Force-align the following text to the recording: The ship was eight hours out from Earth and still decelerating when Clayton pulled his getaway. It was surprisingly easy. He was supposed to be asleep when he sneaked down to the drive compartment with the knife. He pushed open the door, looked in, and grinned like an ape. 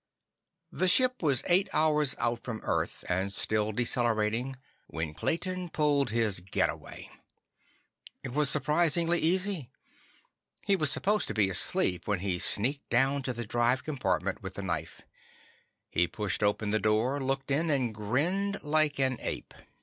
The 0.71 0.87
ship 0.87 1.21
was 1.21 1.43
eight 1.45 1.69
hours 1.73 2.15
out 2.17 2.39
from 2.41 2.59
Earth 2.63 3.03
and 3.07 3.31
still 3.31 3.71
decelerating 3.71 4.57
when 4.87 5.13
Clayton 5.13 5.69
pulled 5.69 6.09
his 6.09 6.39
getaway. 6.39 7.07
It 8.23 8.33
was 8.33 8.49
surprisingly 8.49 9.19
easy. 9.19 9.69
He 10.65 10.75
was 10.75 10.89
supposed 10.89 11.27
to 11.27 11.35
be 11.35 11.51
asleep 11.51 12.07
when 12.07 12.21
he 12.21 12.39
sneaked 12.39 12.89
down 12.89 13.21
to 13.21 13.31
the 13.33 13.45
drive 13.45 13.83
compartment 13.83 14.41
with 14.41 14.55
the 14.55 14.63
knife. 14.63 15.03
He 15.91 16.07
pushed 16.07 16.41
open 16.41 16.71
the 16.71 16.79
door, 16.79 17.19
looked 17.21 17.51
in, 17.51 17.69
and 17.69 17.93
grinned 17.93 18.63
like 18.63 18.97
an 18.97 19.17
ape. 19.21 19.53